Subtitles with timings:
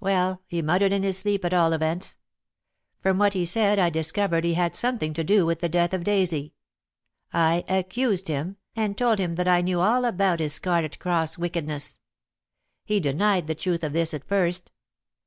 [0.00, 2.16] "Well, he muttered in his sleep at all events.
[3.02, 5.92] From what he said I discovered that he had something to do with the death
[5.92, 6.54] of Daisy.
[7.34, 11.98] I accused him, and told him that I knew all about his Scarlet Cross wickedness.
[12.86, 14.72] He denied the truth of this at first.